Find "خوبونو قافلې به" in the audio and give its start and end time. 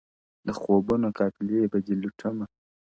0.59-1.77